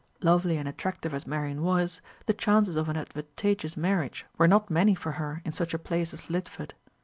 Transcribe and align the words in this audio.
Lovely 0.23 0.57
and 0.57 0.67
attractive 0.67 1.13
as 1.13 1.27
Marian 1.27 1.61
was, 1.61 2.01
the 2.25 2.33
chances 2.33 2.75
of 2.75 2.89
an 2.89 2.97
advantageous 2.97 3.77
marriage 3.77 4.25
were 4.35 4.47
not 4.47 4.71
many 4.71 4.95
for 4.95 5.11
her 5.11 5.43
in 5.45 5.51
such 5.51 5.75
a 5.75 5.77
place 5.77 6.11
as 6.11 6.27
Lidford. 6.27 6.73